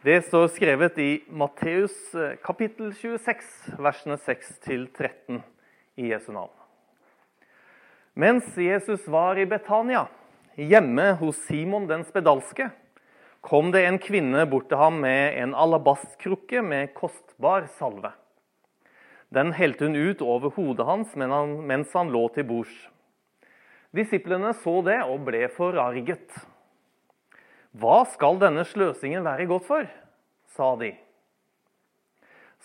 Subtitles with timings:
[0.00, 3.48] Det står skrevet i Matteus eh, kapittel 26,
[3.84, 5.42] versene 6-13
[6.00, 6.54] i Jesu navn.
[8.16, 10.06] Mens Jesus var i Betania,
[10.56, 12.70] hjemme hos Simon den spedalske,
[13.44, 18.14] kom det en kvinne bort til ham med en alabastkrukke med kostbar salve.
[19.28, 22.72] Den helte hun ut over hodet hans mens han lå til bords.
[23.92, 26.40] Disiplene så det og ble forarget.
[27.78, 29.86] Hva skal denne sløsingen være godt for?
[30.50, 30.90] sa de.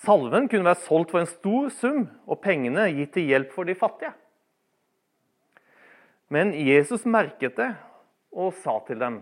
[0.03, 3.77] Salven kunne være solgt for en stor sum og pengene gitt til hjelp for de
[3.77, 4.11] fattige.
[6.33, 7.71] Men Jesus merket det
[8.33, 9.21] og sa til dem,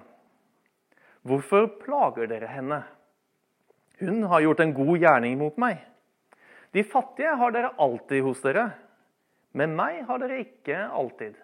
[1.23, 2.83] 'Hvorfor plager dere henne?'
[3.99, 5.83] 'Hun har gjort en god gjerning mot meg.'
[6.71, 8.71] 'De fattige har dere alltid hos dere,
[9.53, 11.42] men meg har dere ikke alltid.'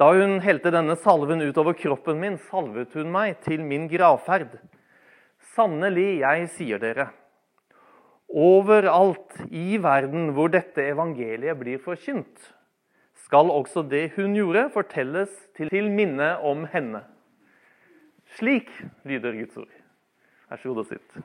[0.00, 4.54] Da hun helte denne salven utover kroppen min, salvet hun meg til min gravferd.
[5.52, 7.10] Sannelig, jeg sier dere,
[8.30, 12.48] overalt i verden hvor dette evangeliet blir forkynt,
[13.26, 17.02] skal også det hun gjorde, fortelles til minne om henne.
[18.38, 18.70] Slik
[19.04, 19.74] lyder Guds ord.
[20.48, 21.18] Vær så god og sitt.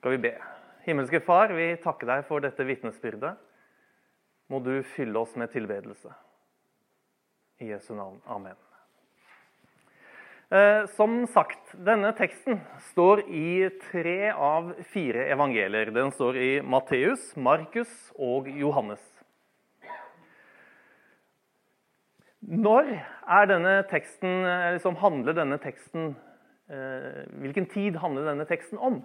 [0.00, 0.34] Skal vi be.
[0.82, 3.36] Himmelske Far, vi takker deg for dette vitnesbyrdet.
[4.50, 6.10] Må du fylle oss med tilbedelse.
[7.62, 8.18] I Jesu navn.
[8.26, 8.58] Amen.
[10.50, 12.58] Eh, som sagt, denne teksten
[12.90, 15.94] står i tre av fire evangelier.
[15.94, 19.06] Den står i Matteus, Markus og Johannes.
[22.42, 22.90] Når
[23.48, 26.16] denne teksten, eh, liksom handler denne teksten
[26.68, 29.04] eh, Hvilken tid handler denne teksten om?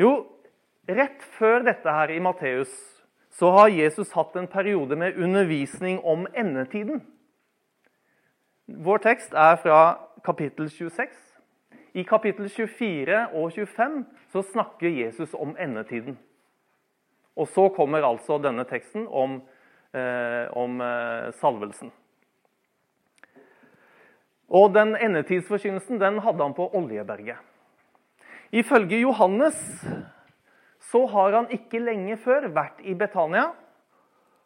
[0.00, 0.12] Jo,
[0.88, 2.72] rett før dette her i Matteus
[3.32, 7.02] så har Jesus hatt en periode med undervisning om endetiden.
[8.66, 9.80] Vår tekst er fra
[10.24, 11.08] kapittel 26.
[11.92, 16.18] I kapittel 24 og 25 så snakker Jesus om endetiden.
[17.36, 19.40] Og så kommer altså denne teksten om,
[19.94, 21.92] eh, om eh, salvelsen.
[24.48, 27.36] Og den endetidsforkynnelsen den hadde han på Oljeberget.
[28.52, 29.56] Ifølge Johannes
[30.90, 33.46] så har han ikke lenge før vært i Betania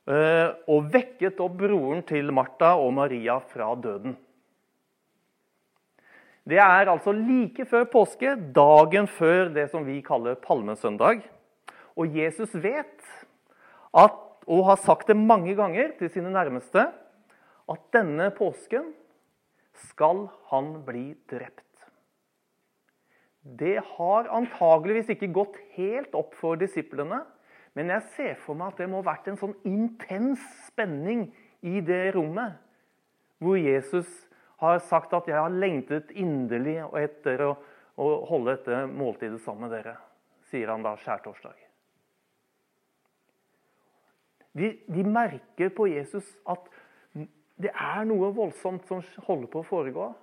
[0.06, 4.14] eh, og vekket opp broren til Martha og Maria fra døden.
[6.46, 11.24] Det er altså like før påske, dagen før det som vi kaller palmesøndag.
[11.98, 13.02] Og Jesus vet,
[13.90, 16.86] at, og har sagt det mange ganger til sine nærmeste,
[17.66, 18.92] at denne påsken
[19.90, 21.66] skal han bli drept.
[23.54, 27.22] Det har antageligvis ikke gått helt opp for disiplene.
[27.76, 31.28] Men jeg ser for meg at det må ha vært en sånn intens spenning
[31.62, 32.56] i det rommet.
[33.38, 34.08] Hvor Jesus
[34.56, 37.56] har sagt at 'jeg har lengtet inderlig etter å,
[37.96, 39.98] å holde dette måltidet sammen med dere',
[40.48, 41.54] sier han da skjærtorsdag.
[44.56, 46.64] De, de merker på Jesus at
[47.60, 50.14] det er noe voldsomt som holder på å foregå.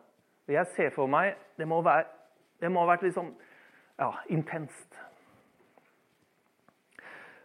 [0.47, 2.09] Og jeg ser for meg det må være
[2.63, 3.33] det må ha vært sånn
[3.99, 4.87] ja, intenst.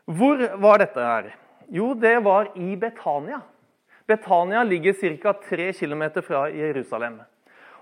[0.09, 1.33] Hvor var dette her?
[1.75, 3.43] Jo, det var i Betania.
[4.09, 5.35] Betania ligger ca.
[5.51, 7.19] 3 km fra Jerusalem.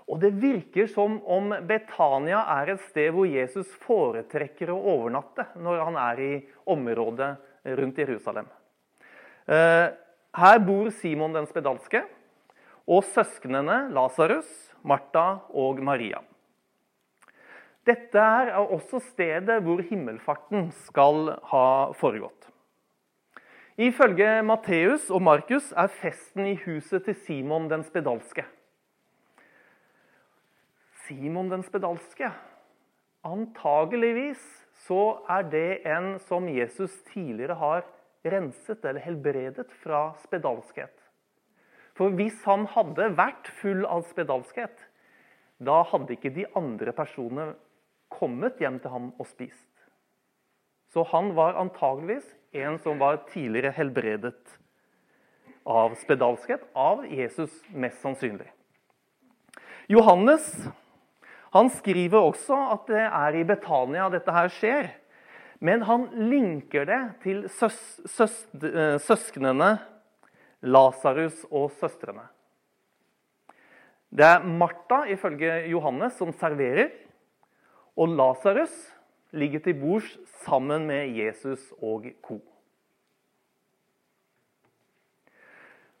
[0.07, 5.83] Og Det virker som om Betania er et sted hvor Jesus foretrekker å overnatte når
[5.83, 6.33] han er i
[6.65, 7.33] området
[7.79, 8.47] rundt Jerusalem.
[9.47, 9.87] Eh,
[10.37, 12.03] her bor Simon den spedalske
[12.87, 14.47] og søsknene Lasarus,
[14.83, 16.23] Martha og Maria.
[17.87, 22.49] Dette er også stedet hvor himmelfarten skal ha foregått.
[23.77, 28.43] Ifølge Matteus og Markus er festen i huset til Simon den spedalske.
[31.05, 32.31] Simon den spedalske
[33.27, 34.41] Antageligvis
[34.85, 37.85] så er det en som Jesus tidligere har
[38.27, 40.93] renset eller helbredet fra spedalskhet.
[41.97, 44.75] For hvis han hadde vært full av spedalskhet,
[45.57, 47.51] da hadde ikke de andre personene
[48.17, 49.69] kommet hjem til ham og spist.
[50.93, 52.27] Så han var antageligvis
[52.57, 54.57] en som var tidligere helbredet
[55.67, 58.47] av spedalskhet av Jesus, mest sannsynlig.
[59.91, 60.47] Johannes
[61.55, 64.89] han skriver også at det er i Betania dette her skjer.
[65.63, 69.77] Men han linker det til søs, søs, eh, søsknene
[70.61, 72.27] Lasarus og søstrene.
[74.09, 76.91] Det er Martha, ifølge Johannes, som serverer.
[77.97, 78.73] Og Lasarus
[79.33, 80.11] ligger til bords
[80.43, 82.37] sammen med Jesus og co.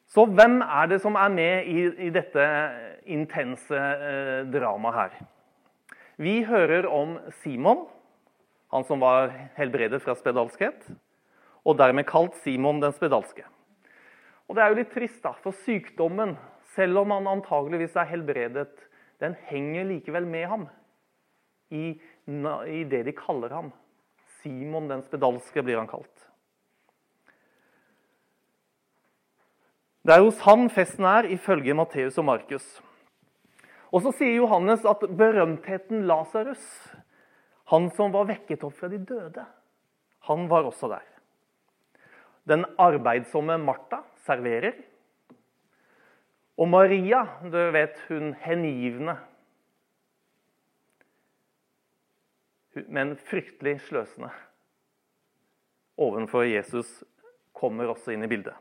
[0.07, 2.45] Så hvem er det som er med i, i dette
[3.09, 5.17] intense eh, dramaet her?
[6.21, 7.83] Vi hører om Simon,
[8.73, 10.87] han som var helbredet fra spedalskhet,
[11.65, 13.43] og dermed kalt Simon den spedalske.
[14.47, 16.37] Og Det er jo litt trist, da, for sykdommen,
[16.77, 18.73] selv om han antageligvis er helbredet,
[19.19, 20.69] den henger likevel med ham
[21.69, 21.97] i,
[22.67, 23.71] i det de kaller ham.
[24.39, 26.27] Simon den spedalske blir han kalt.
[30.07, 32.65] Det er hos han festen er, ifølge Matteus og Markus.
[33.91, 36.63] Og så sier Johannes at berømtheten Lasarus,
[37.67, 39.43] han som var vekket opp fra de døde,
[40.29, 41.03] han var også der.
[42.47, 44.77] Den arbeidsomme Martha serverer.
[46.55, 49.17] Og Maria, du vet hun hengivne,
[52.87, 54.31] men fryktelig sløsende
[55.97, 56.87] ovenfor Jesus,
[57.57, 58.55] kommer også inn i bildet.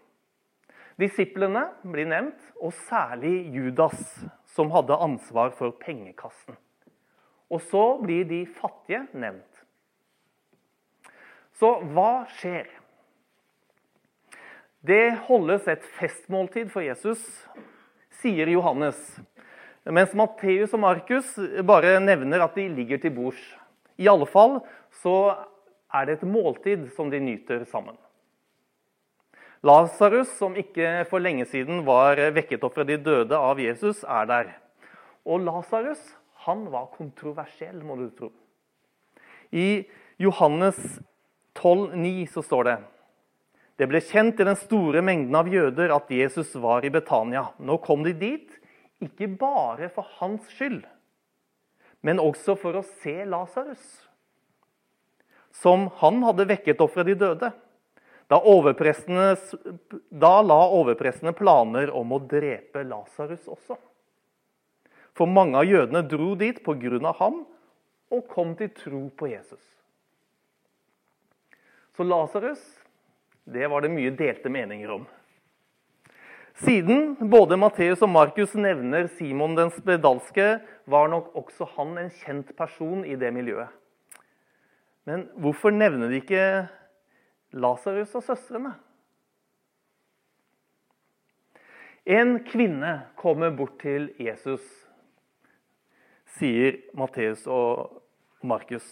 [0.97, 4.01] Disiplene blir nevnt, og særlig Judas,
[4.57, 6.57] som hadde ansvar for pengekassen.
[7.53, 9.45] Og så blir de fattige nevnt.
[11.57, 12.71] Så hva skjer?
[14.87, 17.21] Det holdes et festmåltid for Jesus,
[18.23, 18.99] sier Johannes.
[19.87, 21.37] Mens Matteus og Markus
[21.69, 23.45] bare nevner at de ligger til bords.
[23.97, 24.59] I alle fall
[25.03, 25.17] så
[25.95, 27.97] er det et måltid som de nyter sammen.
[29.67, 34.29] Lasarus, som ikke for lenge siden var vekket opp fra de døde av Jesus, er
[34.29, 34.53] der.
[35.27, 36.03] Og Lasarus
[36.47, 38.31] han var kontroversiell, må du tro.
[39.51, 39.87] I
[40.23, 40.79] Johannes
[41.59, 42.77] 12,9 så står det
[43.81, 47.49] Det ble kjent i den store mengden av jøder at Jesus var i Betania.
[47.59, 48.47] Nå kom de dit,
[49.03, 50.85] ikke bare for hans skyld,
[52.05, 53.85] men også for å se Lasarus,
[55.57, 57.51] som han hadde vekket opp fra de døde.
[58.27, 58.41] Da,
[60.11, 63.79] da la overprestene planer om å drepe Lasarus også.
[65.17, 67.13] For mange av jødene dro dit pga.
[67.19, 67.47] ham
[68.11, 69.63] og kom til tro på Jesus.
[71.97, 72.61] Så Lasarus,
[73.45, 75.07] det var det mye delte meninger om.
[76.57, 80.55] Siden både Matteus og Markus nevner Simon den spedalske,
[80.89, 83.69] var nok også han en kjent person i det miljøet.
[85.05, 86.47] Men hvorfor nevner de ikke
[87.57, 88.73] Lasarus og søstrene.
[92.07, 94.65] En kvinne kommer bort til Jesus,
[96.39, 98.01] sier Matteus og
[98.47, 98.87] Markus.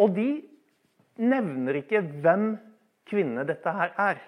[0.00, 0.30] Og de
[1.20, 2.54] nevner ikke hvem
[3.06, 4.24] kvinne dette her er.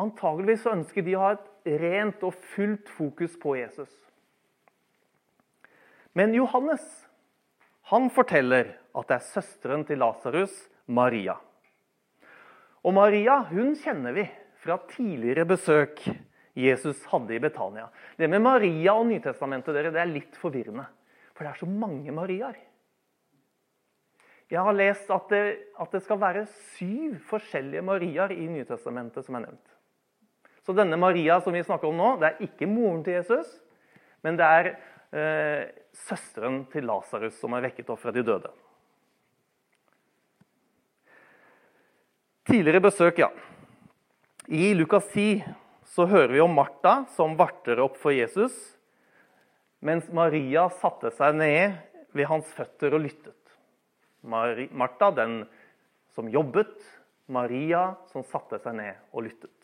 [0.00, 3.90] Antageligvis ønsker de å ha et rent og fullt fokus på Jesus.
[6.16, 6.84] Men Johannes
[7.90, 10.52] han forteller at det er søsteren til Lasarus,
[10.86, 11.36] Maria.
[12.86, 14.24] Og Maria hun kjenner vi
[14.62, 16.02] fra tidligere besøk
[16.56, 17.88] Jesus hadde i Betania.
[18.16, 20.86] Det med Maria og Nytestamentet dere, det er litt forvirrende.
[21.34, 22.58] For det er så mange Mariaer.
[24.50, 25.42] Jeg har lest at det,
[25.78, 29.76] at det skal være syv forskjellige Mariaer i Nytestamentet som er nevnt.
[30.66, 33.48] Så denne Maria som vi snakker om nå, det er ikke moren til Jesus,
[34.24, 35.62] men det er eh,
[36.06, 38.52] søsteren til Lasarus, som er vekket opp fra de døde.
[42.50, 43.30] Tidligere besøk, ja.
[44.50, 45.44] I Lukas 10
[45.94, 48.54] så hører vi om Martha som varter opp for Jesus,
[49.80, 51.76] mens Maria satte seg ned
[52.16, 53.36] ved hans føtter og lyttet.
[54.22, 55.44] Martha, den
[56.14, 56.74] som jobbet,
[57.30, 59.59] Maria som satte seg ned og lyttet.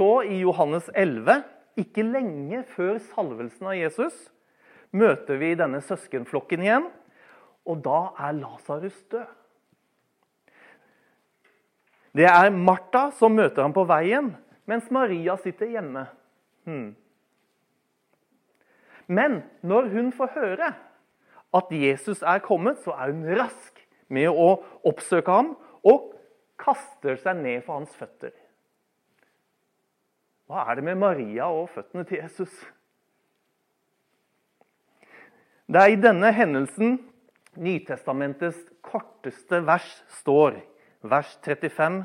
[0.00, 1.42] Så i Johannes 11
[1.76, 4.14] ikke lenge før salvelsen av Jesus
[4.96, 6.86] møter vi denne søskenflokken igjen,
[7.68, 9.28] og da er Lasarus død.
[12.16, 14.32] Det er Martha som møter ham på veien,
[14.64, 16.08] mens Maria sitter hjemme.
[16.64, 16.94] Hmm.
[19.04, 20.74] Men når hun får høre
[21.60, 26.14] at Jesus er kommet, så er hun rask med å oppsøke ham og
[26.56, 28.32] kaster seg ned for hans føtter.
[30.50, 32.50] Hva er det med Maria og føttene til Jesus?
[35.70, 36.96] Det er i denne hendelsen
[37.54, 39.86] Nytestamentets korteste vers
[40.18, 40.58] står.
[41.06, 42.02] Vers 35.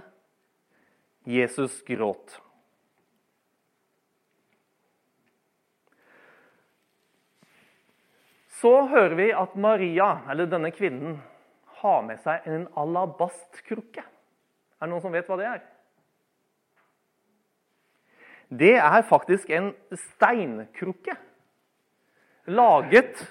[1.26, 2.38] Jesus gråt.
[8.62, 11.18] Så hører vi at Maria, eller denne kvinnen,
[11.82, 14.06] har med seg en alabastkrukke.
[14.06, 15.66] Er det noen som vet hva det er?
[18.50, 21.16] Det er faktisk en steinkrukke.
[22.46, 23.24] Laget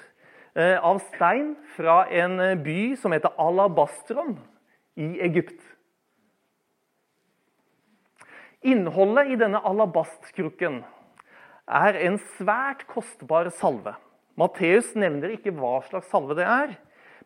[0.57, 4.37] eh, av stein fra en by som heter Alabastron
[4.99, 5.61] i Egypt.
[8.65, 10.79] Innholdet i denne alabastkrukken
[11.69, 13.93] er en svært kostbar salve.
[14.41, 16.73] Matteus nevner ikke hva slags salve det er,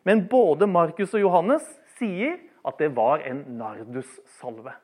[0.03, 1.63] men både Markus og Johannes
[1.95, 4.75] sier at det var en nardussalve.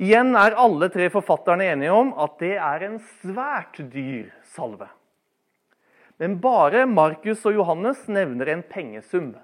[0.00, 4.88] Igjen er alle tre forfatterne enige om at det er en svært dyr salve.
[6.20, 9.34] Men bare Markus og Johannes nevner en pengesum,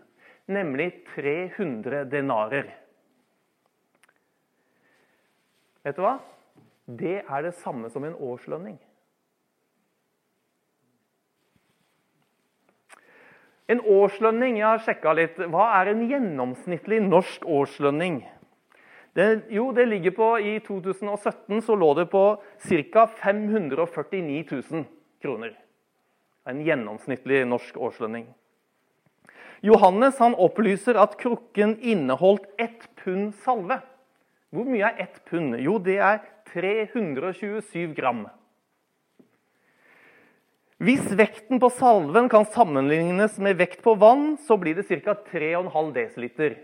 [0.48, 2.70] nemlig 300 denarer.
[5.84, 6.16] Vet du hva?
[6.86, 8.78] Det er det samme som en årslønning.
[13.68, 15.40] En årslønning, jeg har sjekka litt.
[15.52, 18.22] Hva er en gjennomsnittlig norsk årslønning?
[19.16, 22.24] Det, jo, det ligger på I 2017 så lå det på
[22.92, 23.06] ca.
[23.06, 24.84] 549 000
[25.22, 25.54] kroner.
[26.44, 28.26] En gjennomsnittlig norsk årslønning.
[29.64, 33.80] Johannes han opplyser at krukken inneholdt ett pund salve.
[34.52, 35.56] Hvor mye er ett pund?
[35.64, 36.20] Jo, det er
[36.52, 38.26] 327 gram.
[40.76, 45.16] Hvis vekten på salven kan sammenlignes med vekt på vann, så blir det ca.
[45.32, 46.56] 3,5 dl.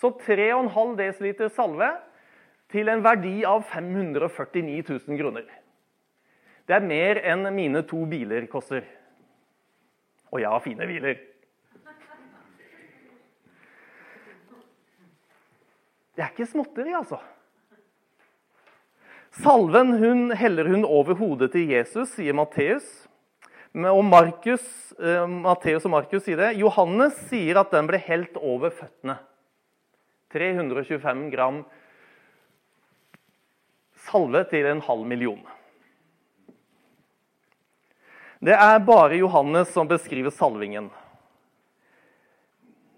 [0.00, 1.90] Så 3,5 dl salve
[2.72, 5.44] til en verdi av 549 000 kroner.
[6.64, 8.86] Det er mer enn mine to biler koster.
[10.30, 11.18] Og jeg har fine biler.
[16.14, 17.20] Det er ikke småtteri, altså.
[19.40, 22.86] Salven hun, heller hun over hodet til Jesus, sier Matteus.
[23.74, 24.64] Og Markus,
[24.98, 26.54] eh, Matteus og Markus sier det.
[26.58, 29.20] Johannes sier at den ble helt over føttene.
[30.32, 31.62] 325 gram
[34.10, 35.42] salve til en halv million.
[38.40, 40.88] Det er bare Johannes som beskriver salvingen.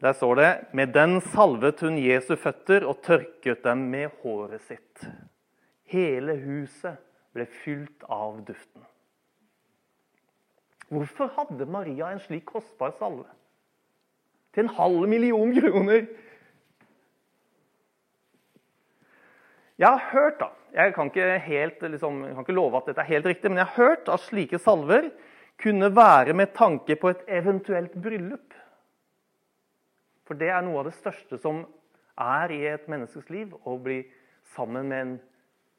[0.03, 5.05] Der står det med den salvet hun Jesu føtter og tørket dem med håret sitt.
[5.91, 6.99] Hele huset
[7.35, 8.83] ble fylt av duften.
[10.93, 13.29] Hvorfor hadde Maria en slik kostbar salve?
[14.53, 16.07] Til en halv million kroner!
[19.83, 23.03] Jeg har hørt, da Jeg kan ikke, helt, liksom, jeg kan ikke love at dette
[23.03, 25.11] er helt riktig, men jeg har hørt at slike salver
[25.61, 28.55] kunne være med tanke på et eventuelt bryllup.
[30.25, 31.67] For det er noe av det største som
[32.17, 33.99] er i et menneskes liv, å bli
[34.55, 35.13] sammen med en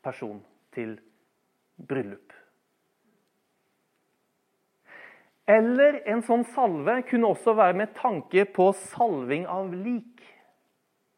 [0.06, 0.44] person
[0.76, 0.94] til
[1.90, 2.38] bryllup.
[5.50, 10.22] Eller en sånn salve kunne også være med tanke på salving av lik.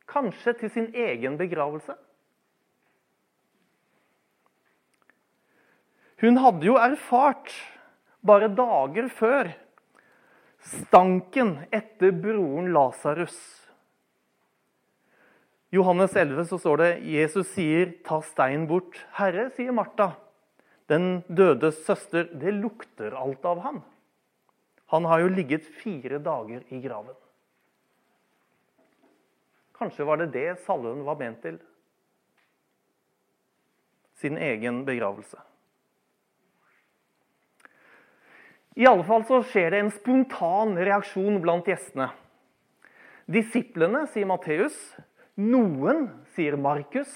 [0.09, 1.97] Kanskje til sin egen begravelse.
[6.21, 7.51] Hun hadde jo erfart,
[8.25, 9.51] bare dager før,
[10.65, 13.35] stanken etter broren Lasarus
[15.75, 19.01] Johannes 11 så står det Jesus sier, 'Ta stein bort'.
[19.17, 20.15] 'Herre', sier Martha,
[20.87, 23.81] den dødes søster, 'det lukter alt av ham'.
[24.93, 27.15] Han har jo ligget fire dager i graven.
[29.75, 31.59] Kanskje var det det salven var ment til?
[34.13, 35.37] Sin egen begravelse.
[38.75, 42.09] I alle fall så skjer det en spontan reaksjon blant gjestene.
[43.31, 44.75] Disiplene, sier Matteus,
[45.39, 47.11] noen, sier Markus.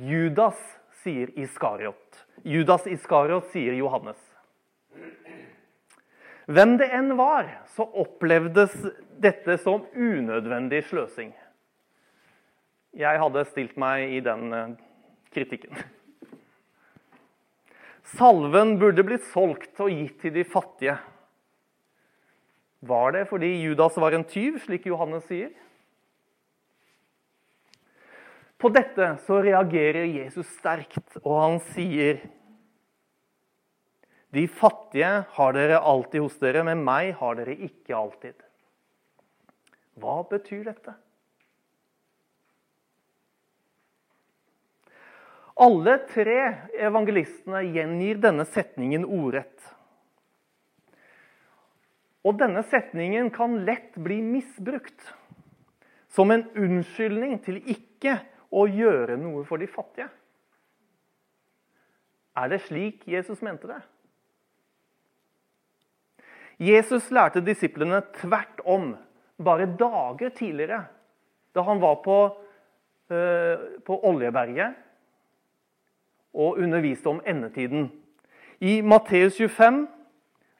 [0.00, 0.58] Judas
[1.02, 2.22] sier Iskariot.
[2.48, 4.18] Judas Iskariot sier Johannes.
[6.48, 8.72] Hvem det enn var, så opplevdes
[9.22, 11.30] dette som unødvendig sløsing.
[12.98, 14.72] Jeg hadde stilt meg i den eh,
[15.32, 15.76] kritikken.
[18.02, 20.96] Salven burde blitt solgt og gitt til de fattige.
[22.82, 25.52] Var det fordi Judas var en tyv, slik Johannes sier?
[28.58, 32.20] På dette så reagerer Jesus sterkt, og han sier
[34.32, 38.38] De fattige har dere alltid hos dere, men meg har dere ikke alltid.
[40.00, 40.94] Hva betyr dette?
[45.60, 46.38] Alle tre
[46.80, 49.58] evangelistene gjengir denne setningen ordrett.
[52.22, 55.10] Og denne setningen kan lett bli misbrukt
[56.12, 58.18] som en unnskyldning til ikke
[58.52, 60.08] å gjøre noe for de fattige.
[62.36, 63.80] Er det slik Jesus mente det?
[66.62, 68.92] Jesus lærte disiplene tvert om
[69.42, 70.84] bare dager tidligere,
[71.52, 72.18] da han var på,
[73.12, 74.78] uh, på Oljeberget
[76.32, 77.90] og underviste om endetiden.
[78.60, 79.86] I Matteus 25,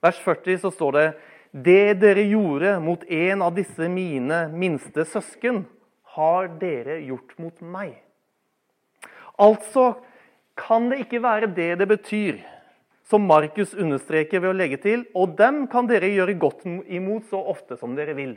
[0.03, 1.07] vers 40, så står det
[1.53, 5.65] det dere gjorde mot en av disse mine minste søsken,
[6.17, 7.95] har dere gjort mot meg?
[9.41, 9.95] Altså
[10.59, 12.41] kan det ikke være det det betyr,
[13.09, 17.41] som Markus understreker ved å legge til, og dem kan dere gjøre godt imot så
[17.53, 18.37] ofte som dere vil.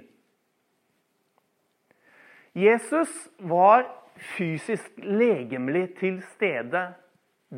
[2.55, 3.87] Jesus var
[4.35, 6.87] fysisk legemlig til stede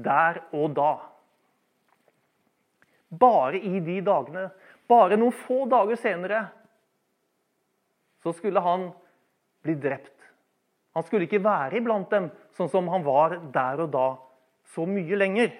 [0.03, 0.91] der og da.
[3.09, 4.49] Bare i de dagene,
[4.87, 6.41] bare noen få dager senere,
[8.23, 8.89] så skulle han
[9.63, 10.15] bli drept.
[10.97, 14.07] Han skulle ikke være iblant dem sånn som han var der og da,
[14.73, 15.51] så mye lenger.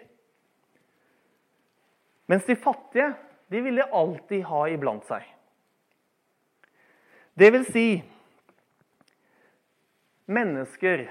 [2.28, 3.14] Mens de fattige,
[3.48, 5.24] de ville alltid ha iblant seg.
[7.38, 7.86] Det vil si
[10.28, 11.06] mennesker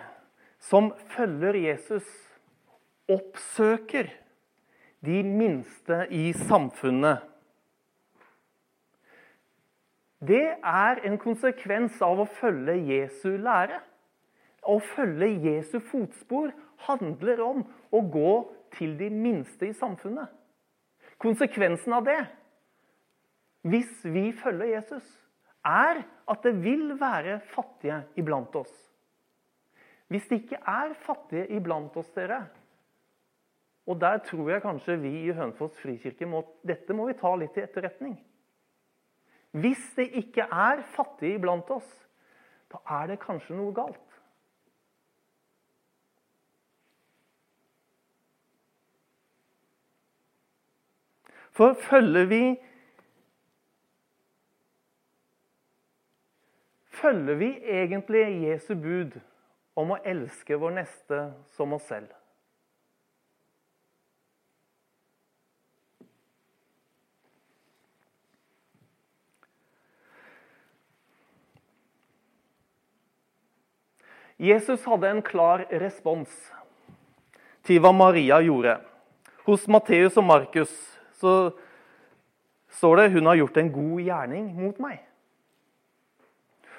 [0.60, 2.04] som følger Jesus,
[3.10, 4.10] oppsøker
[5.06, 7.22] de minste i samfunnet.
[10.26, 13.82] Det er en konsekvens av å følge Jesu lære.
[14.66, 16.50] Å følge Jesu fotspor
[16.88, 17.62] handler om
[17.94, 18.32] å gå
[18.74, 20.32] til de minste i samfunnet.
[21.22, 22.18] Konsekvensen av det,
[23.66, 25.06] hvis vi følger Jesus,
[25.66, 28.74] er at det vil være fattige iblant oss.
[30.10, 32.44] Hvis det ikke er fattige iblant oss, dere
[33.86, 37.54] Og der tror jeg kanskje vi i Hønefoss frikirke må Dette må vi ta litt
[37.54, 38.16] til etterretning.
[39.56, 41.88] Hvis det ikke er fattige iblant oss,
[42.72, 44.02] da er det kanskje noe galt.
[51.56, 52.42] For følger vi
[56.96, 59.18] Følger vi egentlig Jesu bud
[59.76, 61.18] om å elske vår neste
[61.56, 62.08] som oss selv?
[74.36, 76.32] Jesus hadde en klar respons
[77.64, 78.76] til hva Maria gjorde.
[79.46, 80.72] Hos Matteus og Markus
[81.16, 81.54] så
[82.76, 85.00] står det hun har gjort en god gjerning mot meg.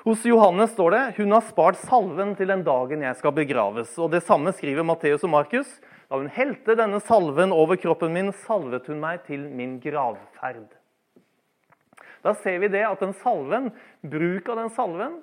[0.05, 3.89] Hos Johannes står det hun har spart salven til den dagen jeg skal begraves.
[3.99, 5.67] Og Det samme skriver Matteus og Markus.
[6.07, 10.69] Da hun helte denne salven over kroppen min, salvet hun meg til min gravferd.
[12.23, 13.71] Da ser vi det at den salven,
[14.05, 15.17] bruk av den salven,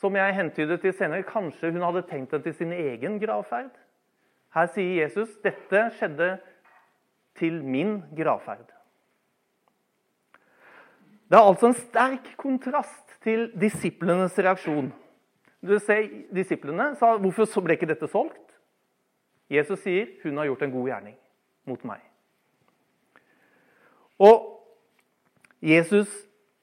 [0.00, 3.72] som jeg hentydet til senere, kanskje hun hadde tenkt den til sin egen gravferd.
[4.54, 6.30] Her sier Jesus dette skjedde
[7.38, 8.66] til min gravferd.
[11.30, 14.90] Det er altså en sterk kontrast til disiplenes reaksjon.
[15.60, 18.56] Du ser, Disiplene sa hvorfor ble ikke dette solgt?
[19.50, 21.16] Jesus sier hun har gjort en god gjerning
[21.68, 22.00] mot meg.
[24.20, 24.46] Og
[25.60, 26.08] Jesus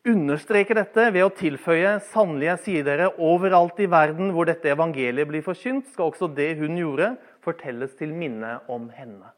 [0.08, 5.90] understreker dette ved å tilføye sannelig dere, overalt i verden hvor dette evangeliet blir forkynt,
[5.92, 9.32] skal også det hun gjorde, fortelles til minne om henne.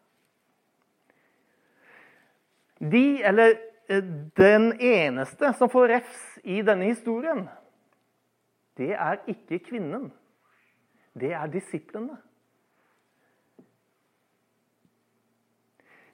[2.80, 3.58] De, eller
[3.90, 4.04] eh,
[4.40, 7.48] den eneste som får refs i denne historien,
[8.80, 10.08] det er ikke kvinnen.
[11.20, 12.16] Det er disiplene.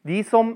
[0.05, 0.55] De som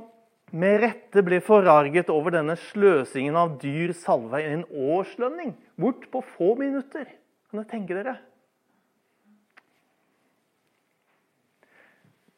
[0.51, 6.55] med rette ble forarget over denne sløsingen av dyr salve, en årslønning, bort på få
[6.59, 7.07] minutter.
[7.49, 8.15] Kan dere tenke dere?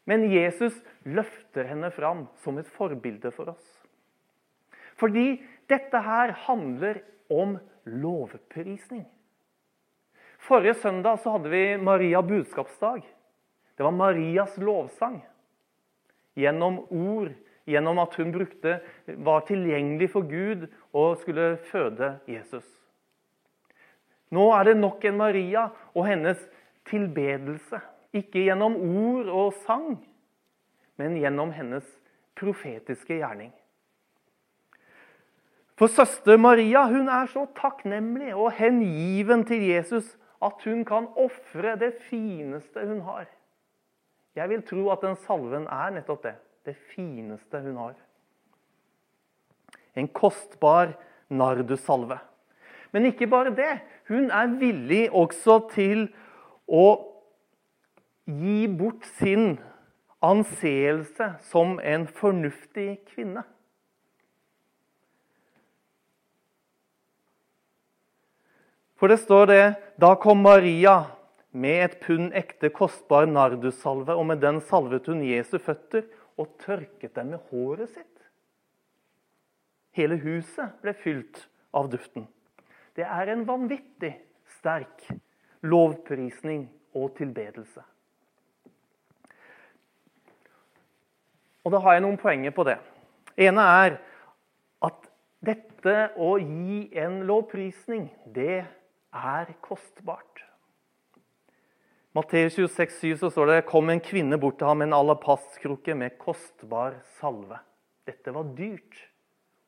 [0.09, 0.75] Men Jesus
[1.07, 3.67] løfter henne fram som et forbilde for oss.
[4.99, 5.39] Fordi
[5.71, 7.55] dette her handler om
[7.87, 9.05] lovprisning.
[10.41, 13.05] Forrige søndag så hadde vi Maria budskapsdag.
[13.77, 15.21] Det var Marias lovsang.
[16.37, 17.31] Gjennom ord,
[17.69, 22.65] gjennom at hun brukte, var tilgjengelig for Gud og skulle føde Jesus.
[24.31, 26.39] Nå er det nok en Maria og hennes
[26.89, 27.81] tilbedelse.
[28.15, 29.95] Ikke gjennom ord og sang,
[30.99, 31.87] men gjennom hennes
[32.39, 33.51] profetiske gjerning.
[35.79, 41.75] For søster Maria hun er så takknemlig og hengiven til Jesus at hun kan ofre
[41.79, 43.25] det fineste hun har.
[44.35, 46.35] Jeg vil tro at den salven er nettopp det.
[46.65, 47.95] Det fineste hun har.
[49.93, 50.93] En kostbar
[51.27, 52.19] nardussalve.
[52.91, 53.79] Men ikke bare det.
[54.07, 56.05] Hun er villig også til
[56.67, 56.85] å
[58.27, 59.55] gi bort sin
[60.21, 63.43] anseelse som en fornuftig kvinne.
[69.01, 69.63] For det står det
[69.97, 70.99] Da kom Maria
[71.51, 76.05] med et pund ekte, kostbar nardussalve, og med den salvet hun Jesu føtter
[76.41, 78.07] og tørket dem med håret sitt.
[79.95, 82.27] Hele huset ble fylt av duften.
[82.95, 84.13] Det er en vanvittig
[84.57, 85.07] sterk
[85.61, 86.65] lovprisning
[86.97, 87.83] og tilbedelse.
[91.61, 92.79] Og da har jeg noen poenger på det.
[93.37, 93.97] ene er
[94.81, 95.09] at
[95.45, 98.63] dette å gi en lovprisning, det
[99.13, 100.50] er kostbart.
[102.13, 105.95] Matteus 26, 7, så står det kom en kvinne bort til ham med en alapastkrukke
[105.95, 107.61] med kostbar salve.
[108.03, 108.97] Dette var dyrt,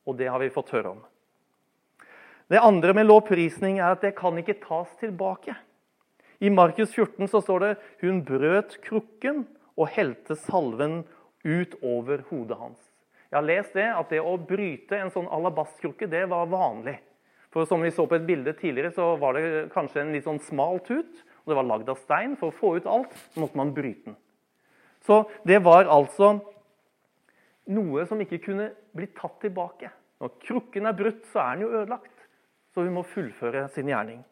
[0.04, 1.00] og det har vi fått høre om.
[2.52, 5.56] Det andre med lovprisning er at det kan ikke tas tilbake.
[6.44, 7.72] I Markus 14 så står det
[8.04, 9.46] hun brøt krukken
[9.80, 11.00] og helte salven
[11.48, 12.80] ut over hodet hans.
[13.32, 16.98] Jeg har lest det, at det å bryte en sånn alabastkrukke det var vanlig.
[17.54, 20.42] For Som vi så på et bilde tidligere, så var det kanskje en litt sånn
[20.44, 21.24] smal tut.
[21.44, 22.36] Og Det var lagd av stein.
[22.40, 24.18] For å få ut alt måtte man bryte den.
[25.04, 26.38] Så det var altså
[27.68, 29.90] noe som ikke kunne bli tatt tilbake.
[30.20, 32.24] Når krukken er brutt, så er den jo ødelagt.
[32.72, 34.22] Så vi må fullføre sin gjerning.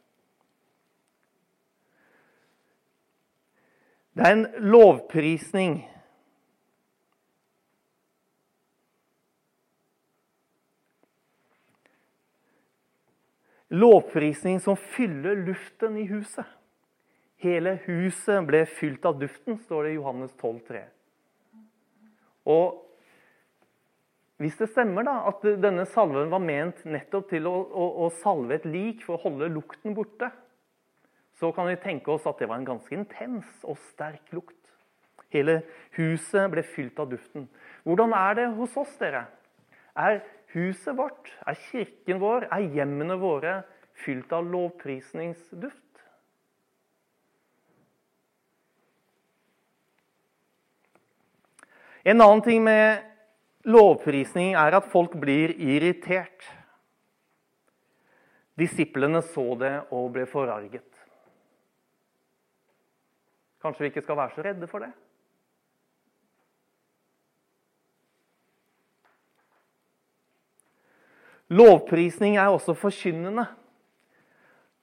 [4.13, 5.81] Det er en lovprisning
[13.73, 16.45] Lovprisning som fyller luften i huset.
[17.43, 20.83] Hele huset ble fylt av duften, står det i Johannes 12, 3.
[22.53, 22.79] Og
[24.43, 28.57] hvis det stemmer da, at denne salven var ment nettopp til å, å, å, salve
[28.57, 30.33] et lik for å holde lukten borte,
[31.39, 34.59] så kan vi tenke oss at det var en ganske intens og sterk lukt.
[35.33, 35.63] Hele
[35.97, 37.47] huset ble fylt av duften.
[37.87, 39.25] Hvordan er det hos oss, dere?
[39.99, 40.21] Er
[40.55, 43.63] huset vårt, er kirken vår, er hjemmene våre
[44.05, 45.82] fylt av lovprisningsduft?
[52.03, 53.05] En annen ting med
[53.63, 56.49] lovprisning er at folk blir irritert.
[58.59, 60.89] Disiplene så det og ble forarget.
[63.63, 64.91] Kanskje vi ikke skal være så redde for det?
[71.53, 73.45] Lovprisning er også forkynnende.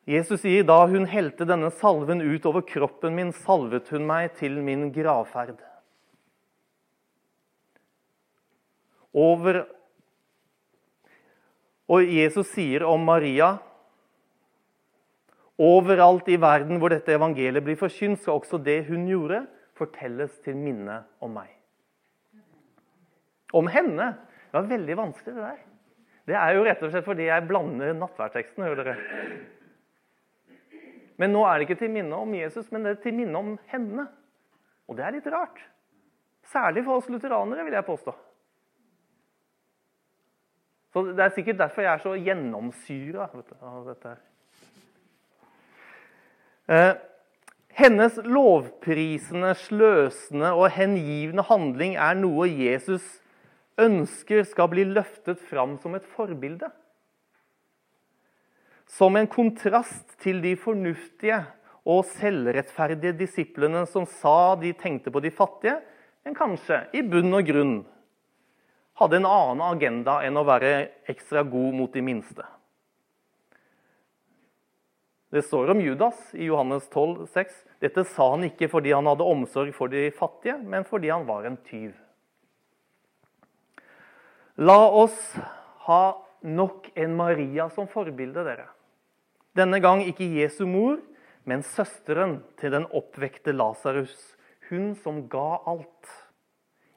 [0.10, 4.58] Jesus sier da hun helte denne salven ut over kroppen min, salvet hun meg til
[4.66, 5.60] min gravferd.
[9.20, 9.64] Over
[11.90, 13.56] Og Jesus sier om Maria
[15.60, 19.42] Overalt i verden hvor dette evangeliet blir forkynt, skal også det hun gjorde,
[19.76, 21.50] fortelles til minne om meg.
[23.52, 24.14] Om henne.
[24.48, 25.60] Det var veldig vanskelig, det der.
[26.30, 28.64] Det er jo rett og slett fordi jeg blander nattverdteksten.
[28.70, 28.96] hører dere.
[31.20, 33.52] Men nå er det ikke til minne om Jesus, men det er til minne om
[33.74, 34.08] henne.
[34.88, 35.60] Og det er litt rart.
[36.54, 38.16] Særlig for oss lutheranere, vil jeg påstå.
[40.94, 43.30] Så Det er sikkert derfor jeg er så gjennomsyra
[43.62, 44.08] av dette.
[44.08, 44.18] her.
[46.70, 46.96] Eh,
[47.80, 53.22] hennes lovprisende, sløsende og hengivne handling er noe Jesus
[53.80, 56.70] ønsker skal bli løftet fram som et forbilde.
[58.90, 61.44] Som en kontrast til de fornuftige
[61.86, 65.78] og selvrettferdige disiplene som sa de tenkte på de fattige,
[66.26, 67.78] men kanskje i bunn og grunn
[69.00, 70.74] hadde en annen agenda enn å være
[71.10, 72.46] ekstra god mot de minste.
[75.30, 77.58] Det står om Judas i Johannes 12, 6.
[77.84, 81.46] Dette sa han ikke fordi han hadde omsorg for de fattige, men fordi han var
[81.46, 81.94] en tyv.
[84.60, 85.38] La oss
[85.86, 86.04] ha
[86.42, 88.66] nok en Maria som forbilde, dere.
[89.56, 90.98] Denne gang ikke Jesu mor,
[91.48, 94.18] men søsteren til den oppvekte Lasarus.
[94.70, 96.10] Hun som ga alt.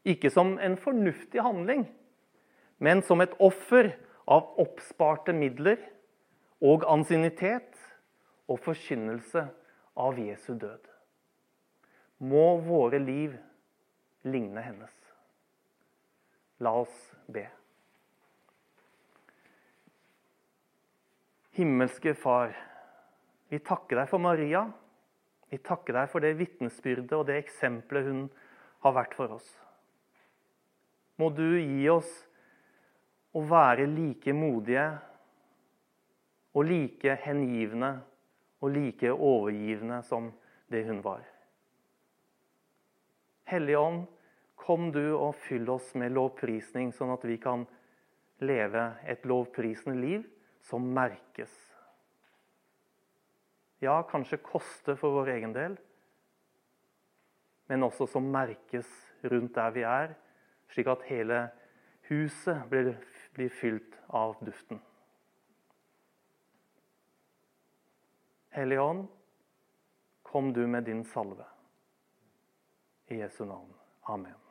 [0.04, 1.86] Ikke som en fornuftig handling,
[2.82, 3.92] men som et offer
[4.26, 5.78] av oppsparte midler
[6.62, 7.78] og ansiennitet
[8.50, 9.46] og forkynnelse
[9.98, 10.90] av Jesu død.
[12.22, 13.34] Må våre liv
[14.26, 14.94] ligne hennes.
[16.62, 17.46] La oss be.
[21.52, 22.54] Himmelske Far,
[23.50, 24.64] vi takker deg for Maria.
[25.52, 28.22] Vi takker deg for det vitnesbyrdet og det eksempelet hun
[28.86, 29.50] har vært for oss.
[31.22, 32.10] Må du gi oss
[33.32, 34.88] å være like modige
[36.52, 37.92] og like hengivne
[38.62, 40.32] og like overgivende som
[40.72, 41.22] det hun var.
[43.52, 44.02] Hellige Ånd,
[44.56, 47.66] kom du og fyll oss med lovprisning, sånn at vi kan
[48.42, 50.26] leve et lovprisende liv
[50.66, 51.52] som merkes.
[53.82, 55.74] Ja, kanskje koste for vår egen del,
[57.70, 58.90] men også som merkes
[59.26, 60.14] rundt der vi er,
[60.72, 61.44] slik at hele
[62.08, 62.94] huset blir,
[63.36, 64.80] blir fylt av duften.
[68.52, 69.08] Hellige Ånd,
[70.32, 71.44] Kom du med din salve.
[73.06, 73.74] I Jesu navn.
[74.00, 74.41] Amen.